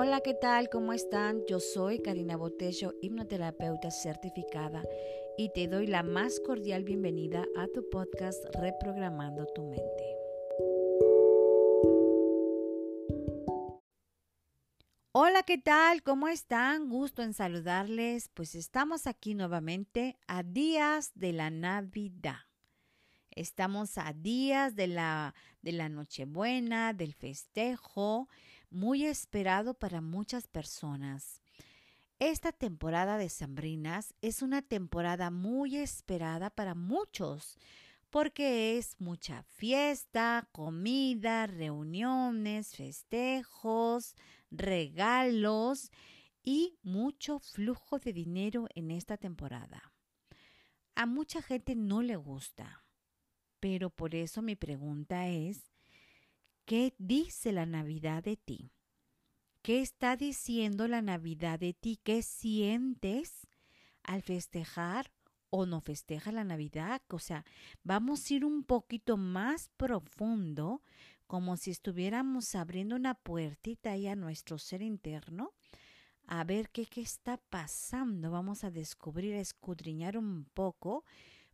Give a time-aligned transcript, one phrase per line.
[0.00, 0.68] Hola, ¿qué tal?
[0.68, 1.42] ¿Cómo están?
[1.48, 4.84] Yo soy Karina Botello, hipnoterapeuta certificada,
[5.36, 10.16] y te doy la más cordial bienvenida a tu podcast Reprogramando tu mente.
[15.10, 16.04] Hola, ¿qué tal?
[16.04, 16.88] ¿Cómo están?
[16.88, 18.30] Gusto en saludarles.
[18.34, 22.46] Pues estamos aquí nuevamente a días de la Navidad.
[23.32, 28.28] Estamos a días de la, de la Nochebuena, del festejo
[28.70, 31.40] muy esperado para muchas personas.
[32.18, 37.58] Esta temporada de Sambrinas es una temporada muy esperada para muchos
[38.10, 44.16] porque es mucha fiesta, comida, reuniones, festejos,
[44.50, 45.90] regalos
[46.42, 49.92] y mucho flujo de dinero en esta temporada.
[50.94, 52.84] A mucha gente no le gusta,
[53.60, 55.70] pero por eso mi pregunta es,
[56.68, 58.74] ¿Qué dice la Navidad de ti?
[59.62, 61.98] ¿Qué está diciendo la Navidad de ti?
[62.04, 63.46] ¿Qué sientes
[64.02, 65.10] al festejar
[65.48, 67.00] o no festeja la Navidad?
[67.08, 67.46] O sea,
[67.84, 70.82] vamos a ir un poquito más profundo,
[71.26, 75.54] como si estuviéramos abriendo una puertita ahí a nuestro ser interno,
[76.26, 78.30] a ver qué, qué está pasando.
[78.30, 81.06] Vamos a descubrir, a escudriñar un poco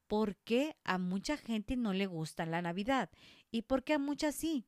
[0.09, 3.11] por qué a mucha gente no le gusta la Navidad
[3.53, 4.67] y por qué a muchas sí.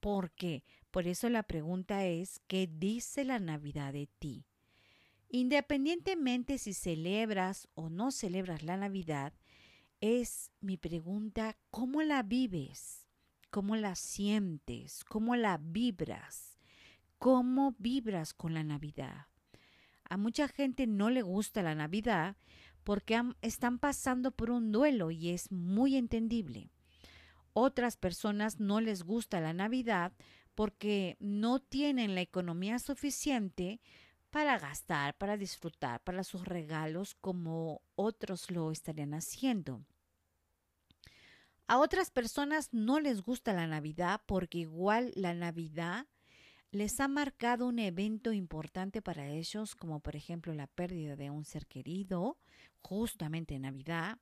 [0.00, 0.64] ¿Por qué?
[0.90, 4.46] Por eso la pregunta es, ¿qué dice la Navidad de ti?
[5.28, 9.34] Independientemente si celebras o no celebras la Navidad,
[10.00, 13.06] es mi pregunta, ¿cómo la vives?
[13.50, 15.04] ¿Cómo la sientes?
[15.04, 16.58] ¿Cómo la vibras?
[17.18, 19.26] ¿Cómo vibras con la Navidad?
[20.04, 22.36] A mucha gente no le gusta la Navidad
[22.84, 26.70] porque están pasando por un duelo y es muy entendible.
[27.60, 30.12] Otras personas no les gusta la Navidad
[30.54, 33.80] porque no tienen la economía suficiente
[34.30, 39.84] para gastar, para disfrutar, para sus regalos como otros lo estarían haciendo.
[41.66, 46.06] A otras personas no les gusta la Navidad porque igual la Navidad
[46.70, 51.44] les ha marcado un evento importante para ellos, como por ejemplo la pérdida de un
[51.44, 52.38] ser querido,
[52.82, 54.18] justamente en Navidad,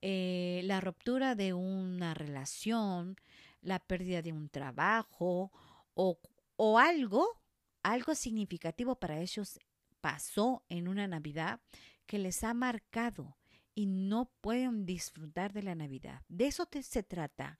[0.00, 3.16] eh, la ruptura de una relación,
[3.60, 5.52] la pérdida de un trabajo
[5.94, 6.18] o,
[6.56, 7.40] o algo,
[7.82, 9.58] algo significativo para ellos
[10.00, 11.60] pasó en una Navidad
[12.06, 13.36] que les ha marcado
[13.74, 16.22] y no pueden disfrutar de la Navidad.
[16.28, 17.58] De eso se trata,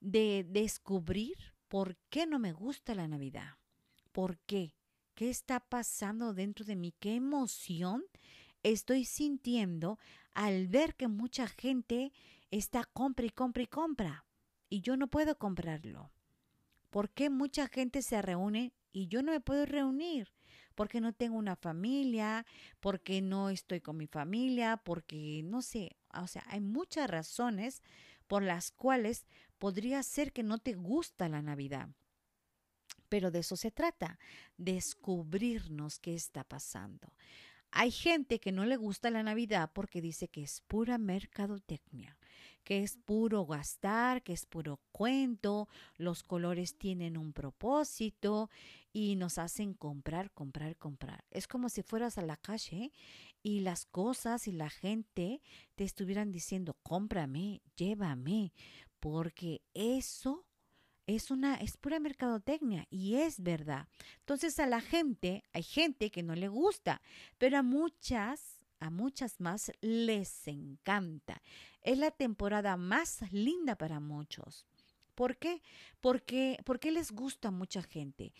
[0.00, 1.36] de descubrir
[1.68, 3.58] por qué no me gusta la Navidad.
[4.12, 4.74] ¿Por qué?
[5.14, 6.94] ¿Qué está pasando dentro de mí?
[6.98, 8.04] ¿Qué emoción
[8.62, 9.98] estoy sintiendo
[10.34, 12.12] al ver que mucha gente
[12.50, 14.26] está compra y compra y compra
[14.68, 16.10] y yo no puedo comprarlo?
[16.90, 20.32] ¿Por qué mucha gente se reúne y yo no me puedo reunir?
[20.74, 22.46] Porque no tengo una familia,
[22.80, 27.82] porque no estoy con mi familia, porque no sé, o sea, hay muchas razones
[28.26, 29.26] por las cuales
[29.58, 31.90] podría ser que no te gusta la Navidad.
[33.08, 34.18] Pero de eso se trata,
[34.56, 37.12] descubrirnos qué está pasando.
[37.72, 42.16] Hay gente que no le gusta la Navidad porque dice que es pura mercadotecnia,
[42.64, 48.50] que es puro gastar, que es puro cuento, los colores tienen un propósito
[48.92, 51.24] y nos hacen comprar, comprar, comprar.
[51.30, 52.92] Es como si fueras a la calle
[53.42, 55.40] y las cosas y la gente
[55.76, 58.52] te estuvieran diciendo, cómprame, llévame,
[58.98, 60.44] porque eso
[61.16, 63.88] es una es pura mercadotecnia y es verdad.
[64.20, 67.02] Entonces a la gente, hay gente que no le gusta,
[67.38, 71.42] pero a muchas, a muchas más les encanta.
[71.82, 74.66] Es la temporada más linda para muchos.
[75.14, 75.62] ¿Por qué?
[76.00, 78.32] Porque porque les gusta a mucha gente.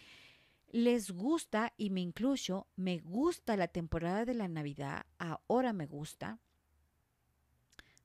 [0.73, 6.39] Les gusta y me incluyo, me gusta la temporada de la Navidad, ahora me gusta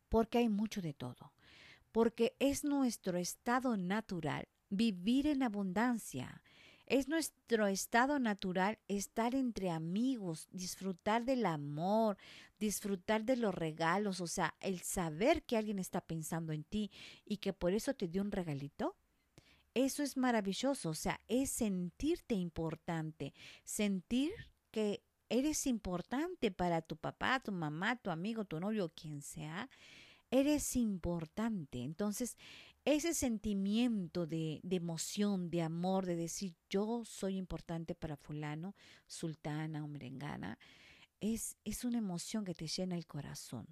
[0.09, 1.35] porque hay mucho de todo
[1.95, 6.41] porque es nuestro estado natural vivir en abundancia.
[6.85, 12.17] Es nuestro estado natural estar entre amigos, disfrutar del amor,
[12.59, 16.91] disfrutar de los regalos, o sea, el saber que alguien está pensando en ti
[17.25, 18.95] y que por eso te dio un regalito.
[19.73, 23.33] Eso es maravilloso, o sea, es sentirte importante,
[23.63, 24.31] sentir
[24.71, 29.69] que eres importante para tu papá, tu mamá, tu amigo, tu novio, quien sea,
[30.31, 31.83] eres importante.
[31.83, 32.37] Entonces,
[32.85, 38.75] ese sentimiento de, de, emoción, de amor, de decir yo soy importante para fulano,
[39.07, 40.59] sultana o merengana,
[41.19, 43.67] es, es una emoción que te llena el corazón.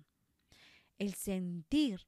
[0.97, 2.07] El sentir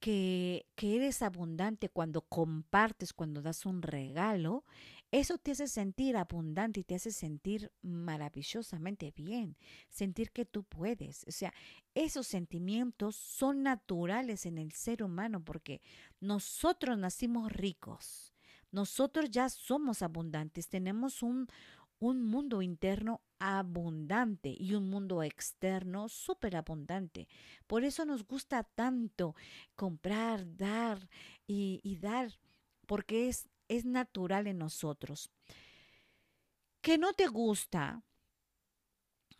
[0.00, 4.64] que, que eres abundante cuando compartes, cuando das un regalo,
[5.12, 9.56] eso te hace sentir abundante y te hace sentir maravillosamente bien,
[9.88, 11.24] sentir que tú puedes.
[11.26, 11.52] O sea,
[11.94, 15.82] esos sentimientos son naturales en el ser humano porque
[16.20, 18.34] nosotros nacimos ricos,
[18.70, 21.48] nosotros ya somos abundantes, tenemos un,
[21.98, 27.26] un mundo interno abundante y un mundo externo súper abundante.
[27.66, 29.34] Por eso nos gusta tanto
[29.74, 31.08] comprar, dar
[31.48, 32.30] y, y dar,
[32.86, 35.30] porque es es natural en nosotros.
[36.82, 38.02] Que no te gusta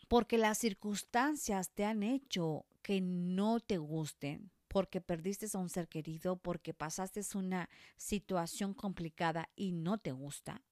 [0.08, 5.88] porque las circunstancias te han hecho que no te gusten, porque perdiste a un ser
[5.88, 10.62] querido, porque pasaste una situación complicada y no te gusta.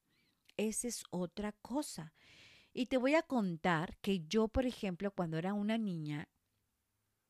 [0.56, 2.14] Esa es otra cosa.
[2.72, 6.28] Y te voy a contar que yo, por ejemplo, cuando era una niña,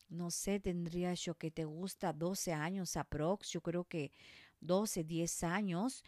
[0.08, 4.12] no sé, tendría yo que te gusta 12 años aprox, yo creo que
[4.60, 6.04] 12, 10 años,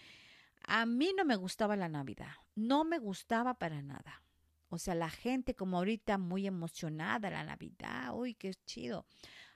[0.66, 4.22] a mí no me gustaba la Navidad, no me gustaba para nada.
[4.68, 9.04] O sea, la gente como ahorita muy emocionada la Navidad, uy, qué chido.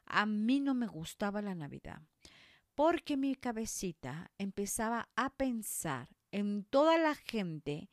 [0.06, 2.02] A mí no me gustaba la Navidad,
[2.74, 7.90] porque mi cabecita empezaba a pensar en toda la gente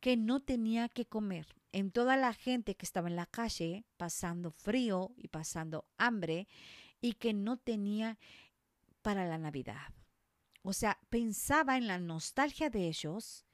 [0.00, 4.50] que no tenía que comer, en toda la gente que estaba en la calle pasando
[4.50, 6.46] frío y pasando hambre
[7.00, 8.18] y que no tenía
[9.02, 9.94] para la Navidad.
[10.62, 13.46] O sea, pensaba en la nostalgia de ellos,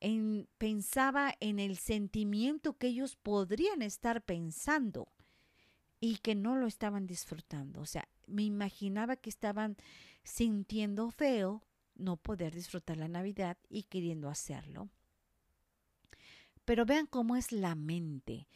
[0.00, 5.08] en, pensaba en el sentimiento que ellos podrían estar pensando
[6.00, 7.80] y que no lo estaban disfrutando.
[7.80, 9.76] O sea, me imaginaba que estaban
[10.22, 11.62] sintiendo feo
[11.94, 14.90] no poder disfrutar la Navidad y queriendo hacerlo.
[16.64, 18.48] Pero vean cómo es la mente.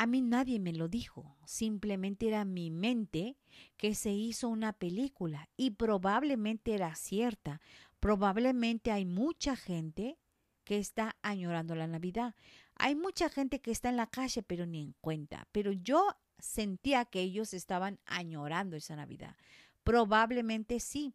[0.00, 3.36] A mí nadie me lo dijo, simplemente era mi mente
[3.76, 7.60] que se hizo una película y probablemente era cierta.
[7.98, 10.16] Probablemente hay mucha gente
[10.62, 12.36] que está añorando la Navidad.
[12.76, 15.48] Hay mucha gente que está en la calle pero ni en cuenta.
[15.50, 19.34] Pero yo sentía que ellos estaban añorando esa Navidad.
[19.82, 21.12] Probablemente sí.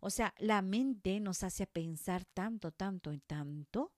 [0.00, 3.92] O sea, la mente nos hace pensar tanto, tanto y tanto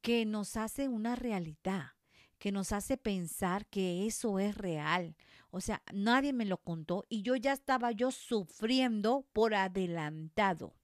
[0.00, 1.97] que nos hace una realidad
[2.38, 5.16] que nos hace pensar que eso es real.
[5.50, 10.74] O sea, nadie me lo contó y yo ya estaba yo sufriendo por adelantado.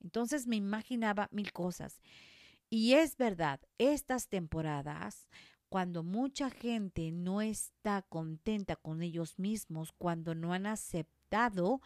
[0.00, 2.00] Entonces me imaginaba mil cosas.
[2.68, 5.28] Y es verdad, estas temporadas,
[5.68, 11.80] cuando mucha gente no está contenta con ellos mismos, cuando no han aceptado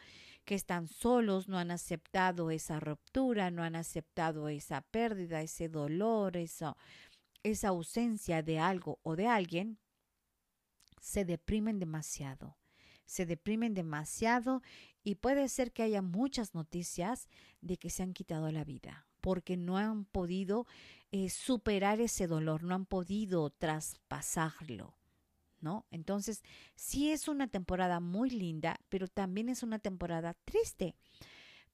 [0.44, 6.36] que están solos, no han aceptado esa ruptura, no han aceptado esa pérdida, ese dolor,
[6.36, 6.76] eso,
[7.42, 9.78] esa ausencia de algo o de alguien,
[11.00, 12.56] se deprimen demasiado.
[13.06, 14.62] Se deprimen demasiado
[15.02, 17.28] y puede ser que haya muchas noticias
[17.60, 20.66] de que se han quitado la vida porque no han podido
[21.12, 24.96] eh, superar ese dolor, no han podido traspasarlo.
[25.60, 25.84] ¿No?
[25.90, 26.42] Entonces,
[26.74, 30.94] sí es una temporada muy linda, pero también es una temporada triste.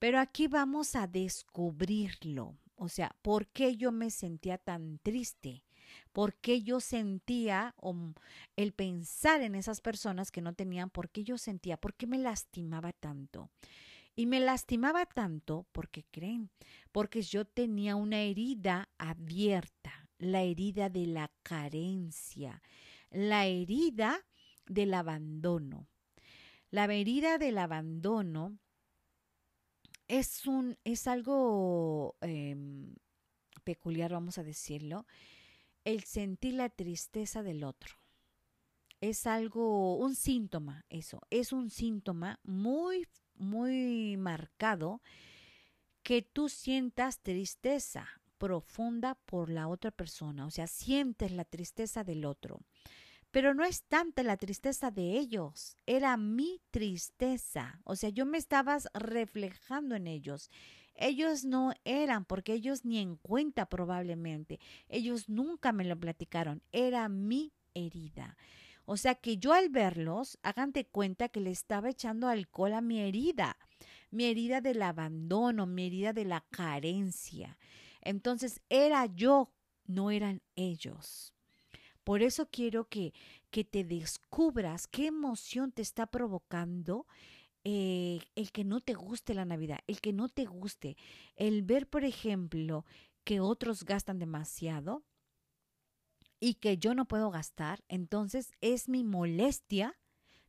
[0.00, 2.56] Pero aquí vamos a descubrirlo.
[2.76, 5.64] O sea, ¿por qué yo me sentía tan triste?
[6.12, 7.74] ¿Por qué yo sentía
[8.56, 10.90] el pensar en esas personas que no tenían?
[10.90, 11.76] ¿Por qué yo sentía?
[11.76, 13.50] ¿Por qué me lastimaba tanto?
[14.14, 16.50] Y me lastimaba tanto porque creen,
[16.92, 22.62] porque yo tenía una herida abierta, la herida de la carencia,
[23.10, 24.24] la herida
[24.66, 25.86] del abandono.
[26.70, 28.58] La herida del abandono
[30.08, 32.94] es, un, es algo em,
[33.64, 35.06] peculiar, vamos a decirlo,
[35.84, 37.94] el sentir la tristeza del otro.
[39.00, 45.02] Es algo, un síntoma, eso, es un síntoma muy, muy marcado
[46.02, 48.08] que tú sientas tristeza
[48.38, 52.60] profunda por la otra persona, o sea, sientes la tristeza del otro.
[53.30, 57.80] Pero no es tanta la tristeza de ellos, era mi tristeza.
[57.84, 60.50] O sea, yo me estaba reflejando en ellos.
[60.94, 64.58] Ellos no eran, porque ellos ni en cuenta probablemente.
[64.88, 66.62] Ellos nunca me lo platicaron.
[66.72, 68.36] Era mi herida.
[68.86, 73.00] O sea que yo al verlos, hagan cuenta que le estaba echando alcohol a mi
[73.00, 73.58] herida.
[74.10, 77.58] Mi herida del abandono, mi herida de la carencia.
[78.00, 79.52] Entonces era yo,
[79.84, 81.35] no eran ellos.
[82.06, 83.12] Por eso quiero que,
[83.50, 87.04] que te descubras qué emoción te está provocando
[87.64, 90.96] eh, el que no te guste la Navidad, el que no te guste,
[91.34, 92.84] el ver, por ejemplo,
[93.24, 95.02] que otros gastan demasiado
[96.38, 99.98] y que yo no puedo gastar, entonces es mi molestia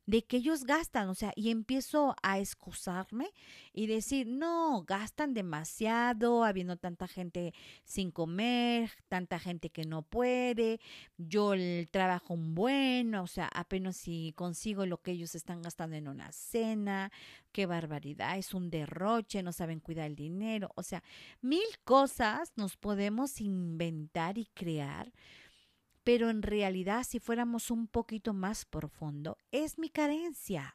[0.08, 3.30] de que ellos gastan, o sea, y empiezo a excusarme
[3.74, 7.52] y decir, no, gastan demasiado, habiendo tanta gente
[7.84, 10.80] sin comer, tanta gente que no puede,
[11.18, 16.08] yo el trabajo bueno, o sea, apenas si consigo lo que ellos están gastando en
[16.08, 17.12] una cena,
[17.52, 21.02] qué barbaridad, es un derroche, no saben cuidar el dinero, o sea,
[21.42, 25.12] mil cosas nos podemos inventar y crear
[26.08, 30.74] pero en realidad si fuéramos un poquito más profundo, es mi carencia.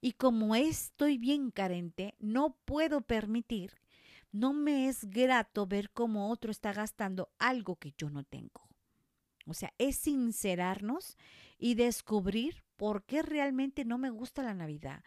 [0.00, 3.72] Y como estoy bien carente, no puedo permitir,
[4.30, 8.68] no me es grato ver cómo otro está gastando algo que yo no tengo.
[9.46, 11.16] O sea, es sincerarnos
[11.58, 15.02] y descubrir por qué realmente no me gusta la Navidad.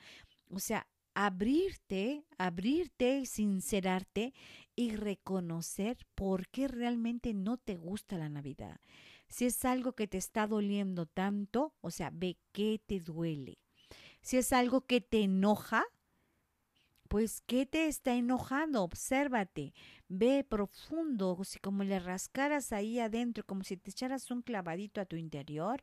[0.49, 4.33] O sea, abrirte, abrirte y sincerarte
[4.75, 8.81] y reconocer por qué realmente no te gusta la Navidad.
[9.31, 13.59] Si es algo que te está doliendo tanto, o sea, ve qué te duele.
[14.21, 15.85] Si es algo que te enoja,
[17.07, 18.83] pues ¿qué te está enojando?
[18.83, 19.73] Obsérvate,
[20.09, 25.05] ve profundo, si como le rascaras ahí adentro, como si te echaras un clavadito a
[25.05, 25.81] tu interior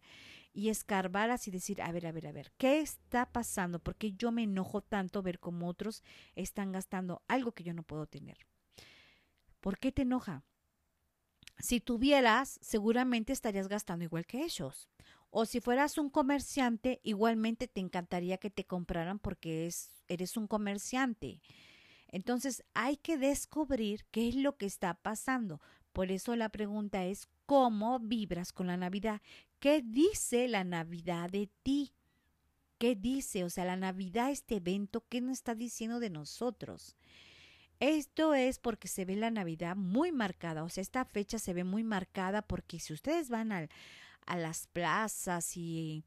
[0.52, 3.78] y escarbaras y decir, a ver, a ver, a ver, ¿qué está pasando?
[3.78, 6.02] Porque yo me enojo tanto ver cómo otros
[6.34, 8.36] están gastando algo que yo no puedo tener.
[9.60, 10.44] ¿Por qué te enoja?
[11.58, 14.88] Si tuvieras, seguramente estarías gastando igual que ellos.
[15.30, 20.46] O si fueras un comerciante, igualmente te encantaría que te compraran porque es, eres un
[20.46, 21.42] comerciante.
[22.08, 25.60] Entonces hay que descubrir qué es lo que está pasando.
[25.92, 29.20] Por eso la pregunta es, ¿cómo vibras con la Navidad?
[29.58, 31.92] ¿Qué dice la Navidad de ti?
[32.78, 33.44] ¿Qué dice?
[33.44, 36.96] O sea, la Navidad, este evento, ¿qué nos está diciendo de nosotros?
[37.80, 41.62] Esto es porque se ve la Navidad muy marcada, o sea, esta fecha se ve
[41.62, 43.68] muy marcada porque si ustedes van a
[44.36, 46.04] las plazas y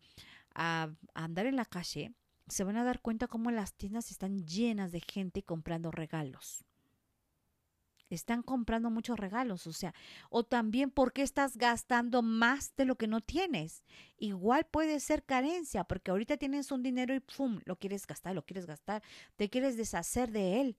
[0.54, 2.14] a, a andar en la calle,
[2.48, 6.66] se van a dar cuenta cómo las tiendas están llenas de gente comprando regalos.
[8.10, 9.94] Están comprando muchos regalos, o sea,
[10.30, 13.86] o también porque estás gastando más de lo que no tienes.
[14.18, 17.62] Igual puede ser carencia, porque ahorita tienes un dinero y ¡pum!
[17.64, 19.02] lo quieres gastar, lo quieres gastar,
[19.38, 20.78] te quieres deshacer de él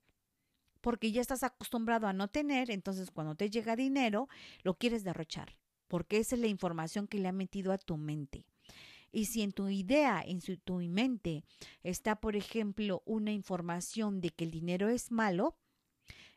[0.83, 4.29] porque ya estás acostumbrado a no tener, entonces cuando te llega dinero,
[4.62, 5.57] lo quieres derrochar,
[5.89, 8.45] porque esa es la información que le ha metido a tu mente.
[9.12, 11.45] Y si en tu idea, en tu mente,
[11.83, 15.57] está, por ejemplo, una información de que el dinero es malo,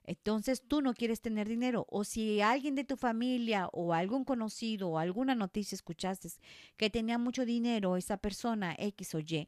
[0.04, 1.88] entonces tú no quieres tener dinero.
[1.90, 6.30] O si alguien de tu familia o algún conocido o alguna noticia escuchaste
[6.78, 9.48] que tenía mucho dinero, esa persona X o Y,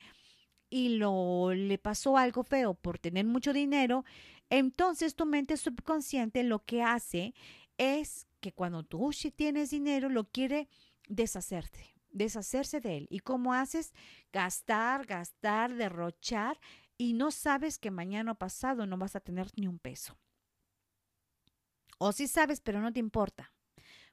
[0.70, 4.04] y lo le pasó algo feo por tener mucho dinero,
[4.50, 7.34] entonces tu mente subconsciente lo que hace
[7.78, 10.70] es que cuando tú tienes dinero lo quiere
[11.08, 13.08] deshacerte, deshacerse de él.
[13.10, 13.94] ¿Y cómo haces?
[14.32, 16.60] Gastar, gastar, derrochar
[16.98, 20.18] y no sabes que mañana pasado no vas a tener ni un peso.
[22.00, 23.54] O sí sabes, pero no te importa.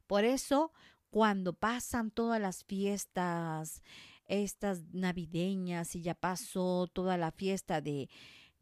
[0.07, 0.73] Por eso,
[1.11, 3.83] cuando pasan todas las fiestas,
[4.27, 8.09] estas navideñas y ya pasó toda la fiesta de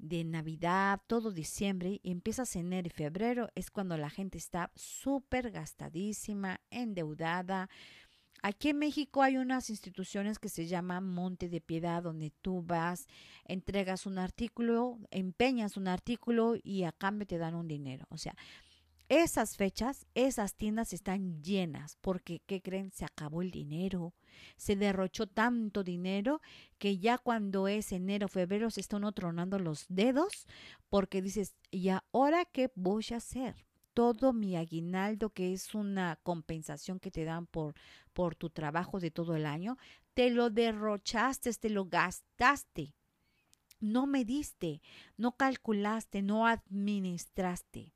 [0.02, 5.52] de Navidad, todo diciembre, y empiezas enero y febrero, es cuando la gente está súper
[5.52, 7.71] gastadísima, endeudada.
[8.42, 13.06] Aquí en México hay unas instituciones que se llaman Monte de Piedad, donde tú vas,
[13.44, 18.04] entregas un artículo, empeñas un artículo y a cambio te dan un dinero.
[18.11, 18.35] O sea,
[19.09, 22.90] esas fechas, esas tiendas están llenas porque, ¿qué creen?
[22.90, 24.14] Se acabó el dinero.
[24.56, 26.40] Se derrochó tanto dinero
[26.78, 30.47] que ya cuando es enero, febrero se están tronando los dedos
[30.88, 33.66] porque dices, ¿y ahora qué voy a hacer?
[33.94, 37.75] Todo mi aguinaldo, que es una compensación que te dan por,
[38.14, 39.76] por tu trabajo de todo el año,
[40.14, 42.94] te lo derrochaste, te lo gastaste.
[43.80, 44.80] No me diste,
[45.16, 47.92] no calculaste, no administraste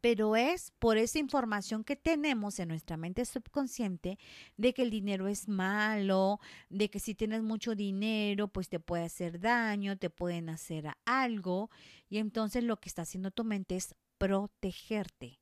[0.00, 4.18] pero es por esa información que tenemos en nuestra mente subconsciente
[4.56, 9.04] de que el dinero es malo, de que si tienes mucho dinero, pues te puede
[9.04, 11.70] hacer daño, te pueden hacer algo,
[12.08, 15.40] y entonces lo que está haciendo tu mente es protegerte.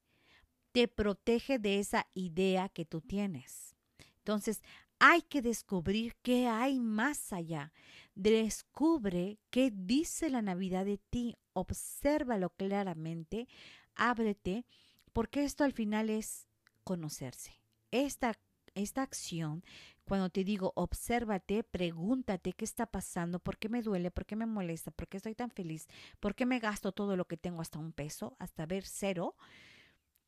[0.72, 3.76] Te protege de esa idea que tú tienes.
[4.18, 4.62] Entonces,
[4.98, 7.72] hay que descubrir qué hay más allá.
[8.14, 11.36] Descubre qué dice la Navidad de ti.
[11.52, 13.48] Obsérvalo claramente
[13.96, 14.66] ábrete,
[15.12, 16.48] porque esto al final es
[16.82, 17.60] conocerse.
[17.90, 18.38] Esta,
[18.74, 19.64] esta acción,
[20.04, 24.46] cuando te digo obsérvate, pregúntate qué está pasando, por qué me duele, por qué me
[24.46, 25.86] molesta, por qué estoy tan feliz,
[26.20, 29.36] por qué me gasto todo lo que tengo hasta un peso, hasta ver cero.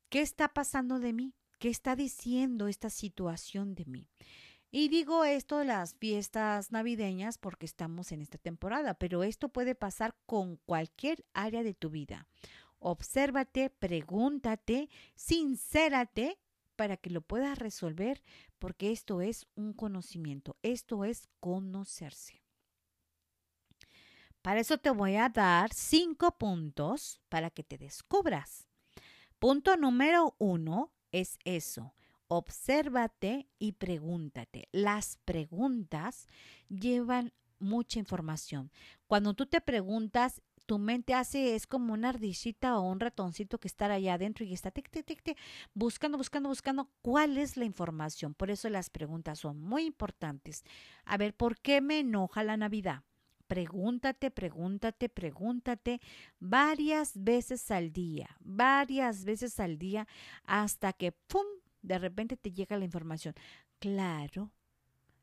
[0.09, 1.33] ¿Qué está pasando de mí?
[1.59, 4.07] ¿Qué está diciendo esta situación de mí?
[4.69, 9.75] Y digo esto de las fiestas navideñas porque estamos en esta temporada, pero esto puede
[9.75, 12.27] pasar con cualquier área de tu vida.
[12.79, 16.39] Obsérvate, pregúntate, sincérate
[16.75, 18.21] para que lo puedas resolver,
[18.59, 22.43] porque esto es un conocimiento, esto es conocerse.
[24.41, 28.67] Para eso te voy a dar cinco puntos para que te descubras.
[29.39, 31.93] Punto número uno es eso.
[32.27, 34.69] Obsérvate y pregúntate.
[34.71, 36.27] Las preguntas
[36.69, 38.71] llevan mucha información.
[39.07, 43.67] Cuando tú te preguntas, tu mente hace, es como una ardillita o un ratoncito que
[43.67, 45.37] está allá adentro y está tic, tic,
[45.73, 48.35] buscando, buscando, buscando cuál es la información.
[48.35, 50.63] Por eso las preguntas son muy importantes.
[51.05, 53.03] A ver, ¿por qué me enoja la Navidad?
[53.47, 56.01] Pregúntate, pregúntate, pregúntate
[56.39, 60.05] varias veces al día, varias veces al día
[60.43, 61.45] hasta que, ¡pum!,
[61.81, 63.33] de repente te llega la información.
[63.79, 64.51] Claro,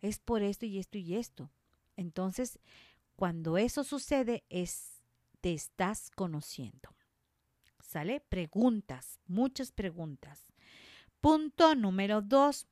[0.01, 1.51] es por esto y esto y esto.
[1.97, 2.59] Entonces,
[3.15, 4.94] cuando eso sucede, es,
[5.45, 6.97] te estás conociendo.
[7.79, 8.21] ¿Sale?
[8.21, 10.47] Preguntas, muchas preguntas.
[11.21, 12.67] Punto número dos.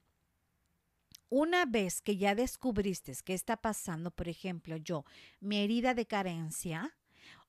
[1.29, 5.05] Una vez que ya descubriste qué está pasando, por ejemplo, yo,
[5.39, 6.97] mi herida de carencia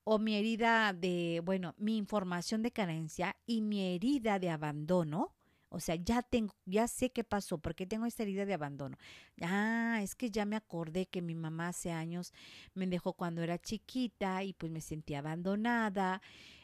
[0.04, 5.34] o mi herida de, bueno, mi información de carencia y mi herida de abandono,
[5.74, 8.96] o sea, ya tengo, ya sé qué pasó, porque tengo esta herida de abandono.
[9.42, 12.32] Ah, es que ya me acordé que mi mamá hace años
[12.76, 16.22] me dejó cuando era chiquita y pues me sentía abandonada.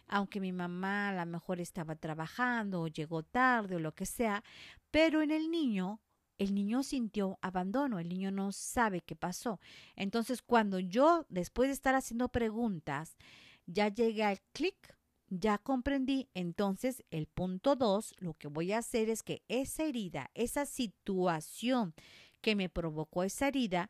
[0.07, 4.43] Aunque mi mamá a lo mejor estaba trabajando o llegó tarde o lo que sea,
[4.91, 5.99] pero en el niño
[6.37, 9.59] el niño sintió abandono, el niño no sabe qué pasó.
[9.95, 13.17] Entonces, cuando yo, después de estar haciendo preguntas,
[13.65, 14.95] ya llegué al clic,
[15.29, 20.31] ya comprendí, entonces el punto dos, lo que voy a hacer es que esa herida,
[20.33, 21.93] esa situación
[22.41, 23.89] que me provocó esa herida,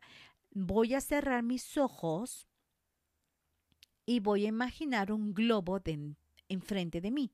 [0.50, 2.46] voy a cerrar mis ojos
[4.04, 5.80] y voy a imaginar un globo
[6.48, 7.32] enfrente de mí.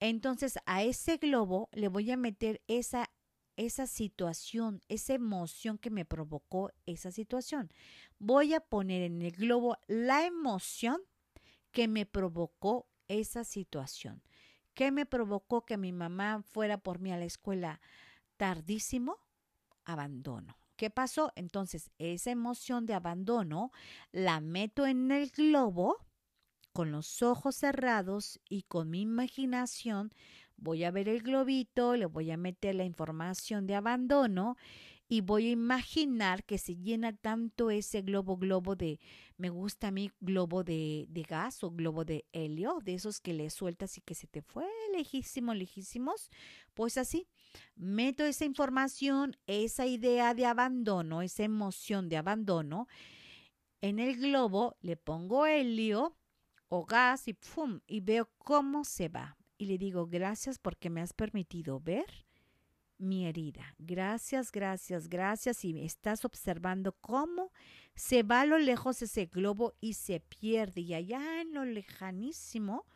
[0.00, 3.10] Entonces a ese globo le voy a meter esa,
[3.56, 7.70] esa situación, esa emoción que me provocó esa situación.
[8.18, 11.00] Voy a poner en el globo la emoción
[11.70, 14.22] que me provocó esa situación.
[14.74, 17.80] ¿Qué me provocó que mi mamá fuera por mí a la escuela
[18.36, 19.18] tardísimo?
[19.84, 20.56] Abandono.
[20.76, 21.32] ¿Qué pasó?
[21.36, 23.70] Entonces, esa emoción de abandono
[24.10, 25.98] la meto en el globo
[26.72, 30.12] con los ojos cerrados y con mi imaginación.
[30.56, 34.56] Voy a ver el globito, le voy a meter la información de abandono
[35.14, 38.98] y voy a imaginar que se llena tanto ese globo, globo de,
[39.36, 43.32] me gusta a mí, globo de, de gas o globo de helio, de esos que
[43.32, 46.32] le sueltas y que se te fue lejísimo, lejísimos,
[46.74, 47.28] pues así,
[47.76, 52.88] meto esa información, esa idea de abandono, esa emoción de abandono,
[53.82, 56.18] en el globo le pongo helio
[56.66, 57.82] o gas y ¡pum!
[57.86, 59.36] y veo cómo se va.
[59.58, 62.26] Y le digo, gracias porque me has permitido ver
[63.04, 63.74] mi herida.
[63.78, 65.64] Gracias, gracias, gracias.
[65.64, 67.52] Y estás observando cómo
[67.94, 70.80] se va a lo lejos ese globo y se pierde.
[70.80, 72.86] Y allá en lo lejanísimo,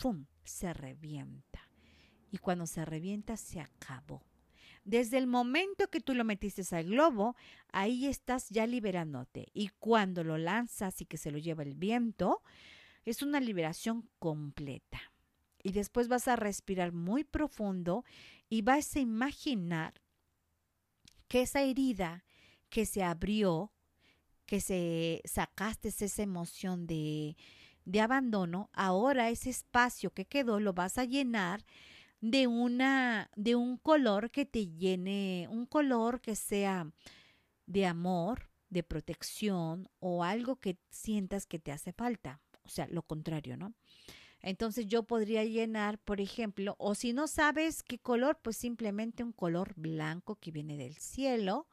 [0.00, 1.68] ¡pum!, se revienta.
[2.30, 4.22] Y cuando se revienta, se acabó.
[4.84, 7.34] Desde el momento que tú lo metiste al globo,
[7.72, 9.48] ahí estás ya liberándote.
[9.52, 12.42] Y cuando lo lanzas y que se lo lleva el viento,
[13.04, 15.00] es una liberación completa.
[15.62, 18.04] Y después vas a respirar muy profundo
[18.48, 19.94] y vas a imaginar
[21.28, 22.24] que esa herida
[22.68, 23.72] que se abrió,
[24.44, 27.36] que se sacaste esa emoción de,
[27.84, 31.64] de abandono, ahora ese espacio que quedó lo vas a llenar
[32.20, 36.90] de una de un color que te llene, un color que sea
[37.66, 43.02] de amor, de protección o algo que sientas que te hace falta, o sea, lo
[43.02, 43.74] contrario, ¿no?
[44.42, 49.32] Entonces yo podría llenar, por ejemplo, o si no sabes qué color, pues simplemente un
[49.32, 51.66] color blanco que viene del cielo.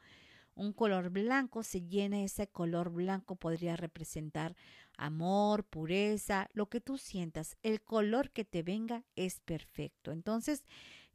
[0.55, 4.55] Un color blanco se llena, ese color blanco podría representar
[4.97, 7.57] amor, pureza, lo que tú sientas.
[7.63, 10.11] El color que te venga es perfecto.
[10.11, 10.63] Entonces,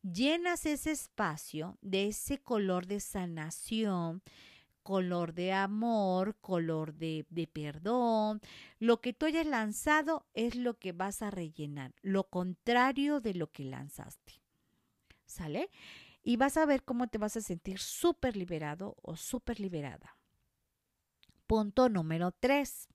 [0.03, 4.23] llenas ese espacio de ese color de sanación,
[4.89, 8.41] color de amor, color de, perdón.
[8.79, 13.53] Lo que tú hayas lanzado es lo que vas a rellenar, lo contrario de lo
[13.53, 14.41] que lanzaste.
[15.27, 15.69] ¿Sale?
[16.23, 20.17] Y vas a ver cómo te vas a sentir súper liberado o súper liberada.
[21.47, 22.89] Punto número tres.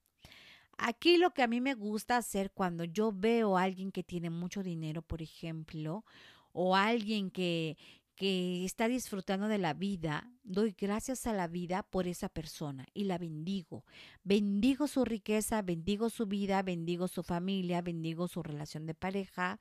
[0.80, 4.32] Aquí lo que a mí me gusta hacer cuando yo veo a alguien que tiene
[4.32, 6.06] mucho dinero, por ejemplo,
[6.54, 7.78] o alguien que,
[8.16, 13.06] que está disfrutando de la vida, doy gracias a la vida por esa persona y
[13.06, 13.86] la bendigo.
[14.24, 19.60] Bendigo su riqueza, bendigo su vida, bendigo su familia, bendigo su relación de pareja,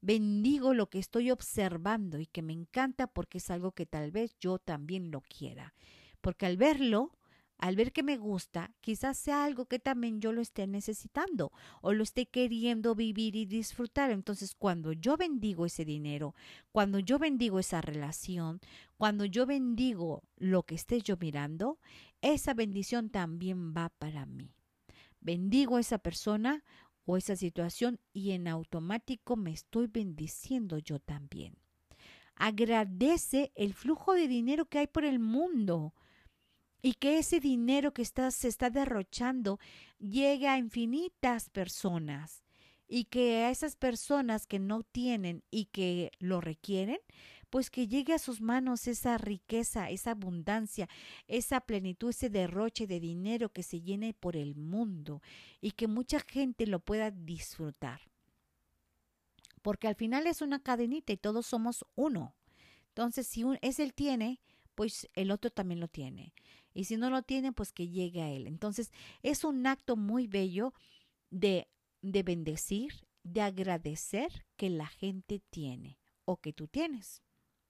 [0.00, 4.36] bendigo lo que estoy observando y que me encanta porque es algo que tal vez
[4.38, 5.74] yo también lo quiera.
[6.20, 7.12] Porque al verlo,
[7.58, 11.92] al ver que me gusta, quizás sea algo que también yo lo esté necesitando o
[11.92, 14.10] lo esté queriendo vivir y disfrutar.
[14.10, 16.34] Entonces, cuando yo bendigo ese dinero,
[16.72, 18.60] cuando yo bendigo esa relación,
[18.96, 21.78] cuando yo bendigo lo que esté yo mirando,
[22.20, 24.50] esa bendición también va para mí.
[25.20, 26.64] Bendigo a esa persona
[27.06, 31.56] o esa situación y en automático me estoy bendiciendo yo también.
[32.34, 35.94] Agradece el flujo de dinero que hay por el mundo
[36.84, 39.58] y que ese dinero que está, se está derrochando
[39.98, 42.44] llegue a infinitas personas
[42.86, 46.98] y que a esas personas que no tienen y que lo requieren,
[47.48, 50.86] pues que llegue a sus manos esa riqueza, esa abundancia,
[51.26, 55.22] esa plenitud, ese derroche de dinero que se llene por el mundo
[55.62, 58.02] y que mucha gente lo pueda disfrutar.
[59.62, 62.34] Porque al final es una cadenita y todos somos uno.
[62.88, 64.42] Entonces, si un, es él tiene,
[64.74, 66.34] pues el otro también lo tiene.
[66.74, 68.46] Y si no lo tiene, pues que llegue a él.
[68.46, 70.74] Entonces, es un acto muy bello
[71.30, 71.68] de,
[72.02, 77.22] de bendecir, de agradecer que la gente tiene o que tú tienes,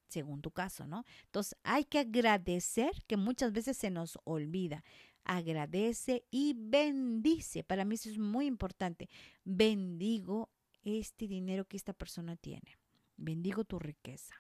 [0.08, 1.04] según tu caso, ¿no?
[1.26, 4.84] Entonces, hay que agradecer que muchas veces se nos olvida.
[5.22, 7.62] Agradece y bendice.
[7.62, 9.08] Para mí eso es muy importante.
[9.44, 10.50] Bendigo
[10.82, 12.76] este dinero que esta persona tiene.
[13.16, 14.34] Bendigo tu riqueza.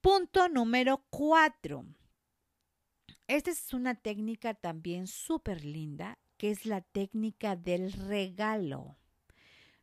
[0.00, 1.84] Punto número cuatro.
[3.30, 8.96] Esta es una técnica también súper linda, que es la técnica del regalo.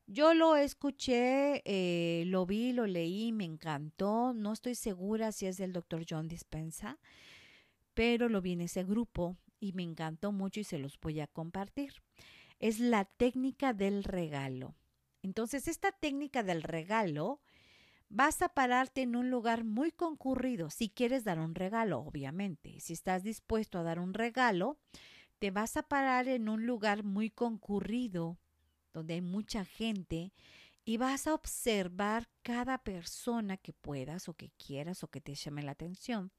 [0.05, 4.33] Yo lo escuché, eh, lo vi, lo leí, me encantó.
[4.33, 6.99] No estoy segura si es del doctor John Dispensa,
[7.93, 11.27] pero lo vi en ese grupo y me encantó mucho y se los voy a
[11.27, 11.93] compartir.
[12.59, 14.75] Es la técnica del regalo.
[15.21, 17.39] Entonces, esta técnica del regalo
[18.09, 22.79] Vas a pararte en un lugar muy concurrido si quieres dar un regalo, obviamente.
[22.79, 24.77] Si estás dispuesto a dar un regalo,
[25.39, 28.37] te vas a parar en un lugar muy concurrido,
[28.93, 30.31] donde hay mucha gente,
[30.85, 35.61] y vas a observar cada persona que puedas o que quieras o que te llame
[35.61, 36.31] la atención.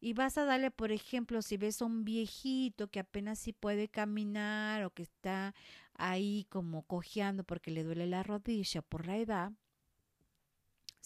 [0.00, 3.88] Y vas a darle, por ejemplo, si ves a un viejito que apenas si puede
[3.88, 5.54] caminar o que está
[5.94, 9.52] ahí como cojeando porque le duele la rodilla por la edad,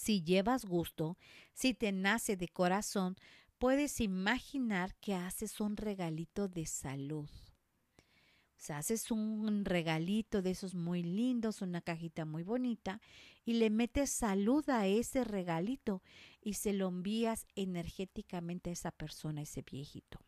[0.02, 1.16] si llevas gusto,
[1.52, 3.16] si te nace de corazón,
[3.58, 7.28] puedes imaginar que haces un regalito de salud.
[7.28, 13.00] O sea, haces un regalito de esos muy lindos, una cajita muy bonita,
[13.44, 16.02] y le metes salud a ese regalito
[16.40, 20.18] y se lo envías energéticamente a esa persona, ese viejito.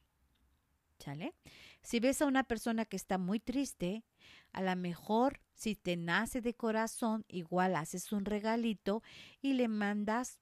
[0.98, 1.34] ¿Sale?
[1.82, 4.04] Si ves a una persona que está muy triste,
[4.52, 9.02] a lo mejor si te nace de corazón, igual haces un regalito
[9.40, 10.40] y le mandas,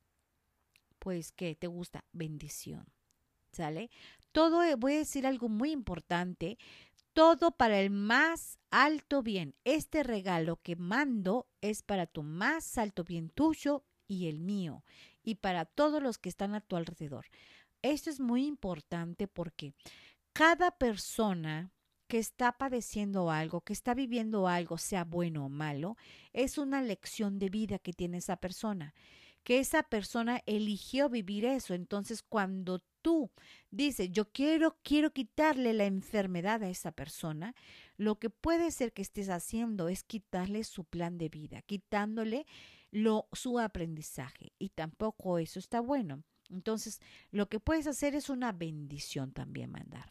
[0.99, 2.05] pues, que te gusta?
[2.13, 2.87] Bendición.
[3.53, 3.91] ¿Sale?
[4.33, 6.59] Todo, eh, voy a decir algo muy importante,
[7.13, 9.55] todo para el más alto bien.
[9.65, 14.85] Este regalo que mando es para tu más alto bien tuyo y el mío,
[15.23, 17.27] y para todos los que están a tu alrededor.
[17.83, 19.75] Esto es muy importante porque
[20.33, 21.71] cada persona
[22.13, 25.97] que está padeciendo algo, que está viviendo algo, sea bueno o malo,
[26.35, 28.93] es una lección de vida que tiene esa persona,
[29.45, 31.73] que esa persona eligió vivir eso.
[31.73, 33.31] Entonces, cuando tú
[33.71, 37.55] dices, yo quiero, quiero quitarle la enfermedad a esa persona,
[37.97, 42.45] lo que puede ser que estés haciendo es quitarle su plan de vida, quitándole
[42.91, 44.53] lo, su aprendizaje.
[44.59, 46.25] Y tampoco eso está bueno.
[46.51, 50.11] Entonces, lo que puedes hacer es una bendición también mandar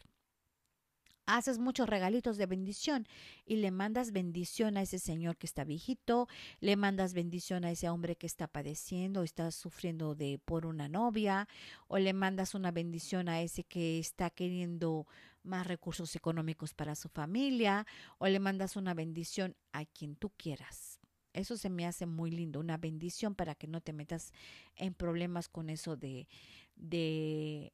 [1.26, 3.06] haces muchos regalitos de bendición
[3.44, 6.28] y le mandas bendición a ese señor que está viejito,
[6.60, 11.48] le mandas bendición a ese hombre que está padeciendo, está sufriendo de por una novia,
[11.88, 15.06] o le mandas una bendición a ese que está queriendo
[15.42, 17.86] más recursos económicos para su familia,
[18.18, 21.00] o le mandas una bendición a quien tú quieras.
[21.32, 24.32] Eso se me hace muy lindo, una bendición para que no te metas
[24.76, 26.28] en problemas con eso de,
[26.76, 27.72] de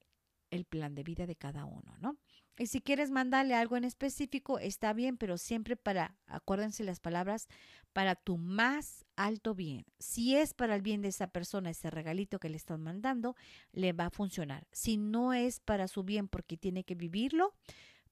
[0.51, 2.17] el plan de vida de cada uno, ¿no?
[2.59, 7.47] Y si quieres mandarle algo en específico, está bien, pero siempre para, acuérdense las palabras,
[7.93, 9.87] para tu más alto bien.
[10.01, 13.37] Si es para el bien de esa persona, ese regalito que le están mandando,
[13.73, 14.67] le va a funcionar.
[14.73, 17.55] Si no es para su bien porque tiene que vivirlo,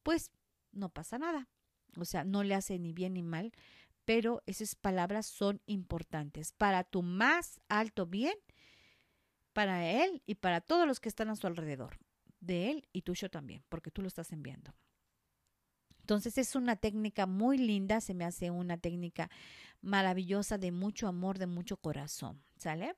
[0.05, 0.31] pues
[0.71, 1.49] no pasa nada.
[1.97, 3.53] O sea, no le hace ni bien ni mal,
[4.05, 6.53] pero esas palabras son importantes.
[6.53, 8.35] Para tu más alto bien,
[9.53, 11.99] para él y para todos los que están a su alrededor,
[12.47, 14.75] de él y tuyo también, porque tú lo estás enviando.
[16.01, 19.29] Entonces es una técnica muy linda, se me hace una técnica
[19.81, 22.95] maravillosa de mucho amor, de mucho corazón, ¿sale?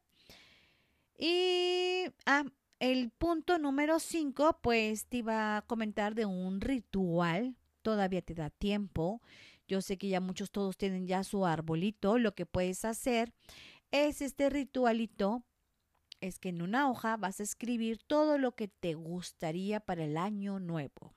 [1.17, 2.45] Y ah,
[2.81, 8.51] el punto número 5, pues te iba a comentar de un ritual, todavía te da
[8.51, 9.23] tiempo.
[9.67, 13.33] Yo sé que ya muchos todos tienen ya su arbolito, lo que puedes hacer
[13.91, 15.43] es este ritualito
[16.21, 20.17] es que en una hoja vas a escribir todo lo que te gustaría para el
[20.17, 21.15] año nuevo.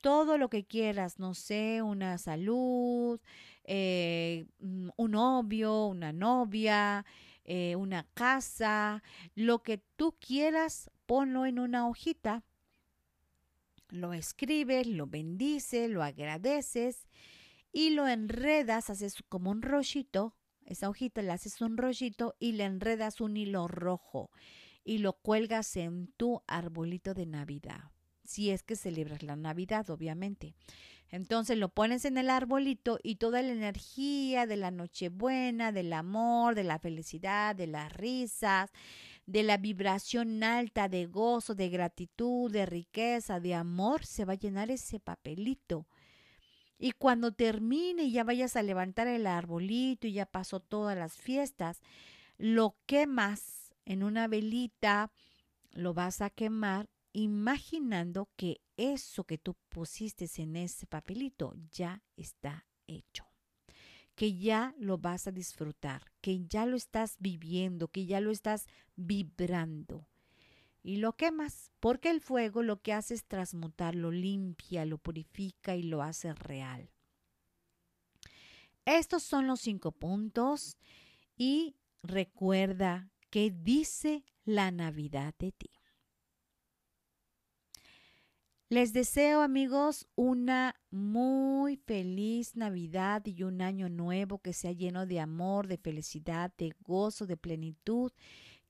[0.00, 3.20] Todo lo que quieras, no sé, una salud,
[3.64, 7.04] eh, un novio, una novia,
[7.44, 9.02] eh, una casa,
[9.34, 12.44] lo que tú quieras, ponlo en una hojita,
[13.88, 17.08] lo escribes, lo bendices, lo agradeces
[17.72, 20.34] y lo enredas, haces como un rollito,
[20.68, 24.30] esa hojita le haces un rollito y le enredas un hilo rojo
[24.84, 27.90] y lo cuelgas en tu arbolito de Navidad
[28.28, 30.54] si es que celebras la Navidad, obviamente.
[31.10, 36.54] Entonces lo pones en el arbolito y toda la energía de la Nochebuena, del amor,
[36.54, 38.70] de la felicidad, de las risas,
[39.24, 44.38] de la vibración alta de gozo, de gratitud, de riqueza, de amor, se va a
[44.38, 45.86] llenar ese papelito.
[46.78, 51.16] Y cuando termine y ya vayas a levantar el arbolito y ya pasó todas las
[51.16, 51.80] fiestas,
[52.36, 55.10] lo quemas en una velita,
[55.72, 62.66] lo vas a quemar imaginando que eso que tú pusiste en ese papelito ya está
[62.86, 63.26] hecho,
[64.14, 68.66] que ya lo vas a disfrutar, que ya lo estás viviendo, que ya lo estás
[68.94, 70.06] vibrando.
[70.88, 75.76] Y lo quemas, porque el fuego lo que hace es transmutar, lo limpia, lo purifica
[75.76, 76.88] y lo hace real.
[78.86, 80.78] Estos son los cinco puntos
[81.36, 85.70] y recuerda que dice la Navidad de ti.
[88.70, 95.20] Les deseo amigos una muy feliz Navidad y un año nuevo que sea lleno de
[95.20, 98.10] amor, de felicidad, de gozo, de plenitud.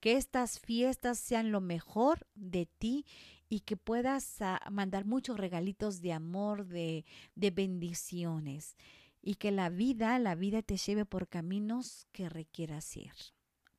[0.00, 3.04] Que estas fiestas sean lo mejor de ti
[3.48, 8.76] y que puedas ah, mandar muchos regalitos de amor, de, de bendiciones.
[9.20, 13.12] Y que la vida, la vida te lleve por caminos que requieras ir.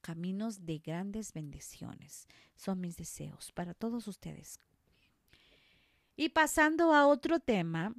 [0.02, 2.28] Caminos de grandes bendiciones.
[2.56, 4.60] Son mis deseos para todos ustedes.
[6.16, 7.96] Y pasando a otro tema,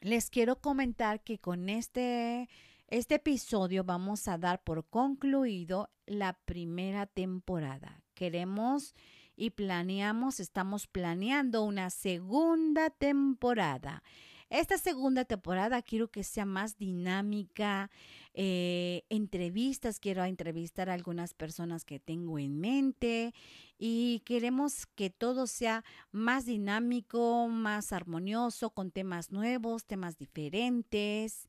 [0.00, 2.48] les quiero comentar que con este,
[2.88, 8.02] este episodio vamos a dar por concluido la primera temporada.
[8.14, 8.94] Queremos
[9.36, 14.02] y planeamos, estamos planeando una segunda temporada.
[14.48, 17.90] Esta segunda temporada quiero que sea más dinámica,
[18.32, 23.34] eh, entrevistas, quiero entrevistar a algunas personas que tengo en mente
[23.78, 31.46] y queremos que todo sea más dinámico, más armonioso, con temas nuevos, temas diferentes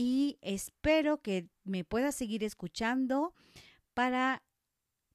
[0.00, 3.34] y espero que me puedas seguir escuchando
[3.94, 4.44] para,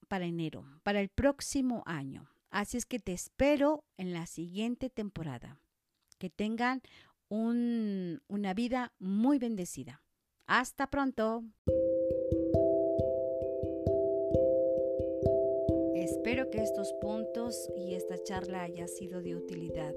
[0.09, 2.29] para enero, para el próximo año.
[2.49, 5.57] Así es que te espero en la siguiente temporada.
[6.17, 6.81] Que tengan
[7.29, 10.01] una vida muy bendecida.
[10.47, 11.45] Hasta pronto.
[15.95, 19.93] Espero que estos puntos y esta charla haya sido de utilidad.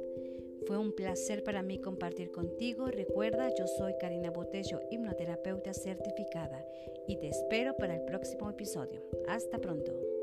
[0.67, 2.87] Fue un placer para mí compartir contigo.
[2.87, 6.65] Recuerda, yo soy Karina Botello, hipnoterapeuta certificada,
[7.07, 9.01] y te espero para el próximo episodio.
[9.29, 10.16] Hasta pronto.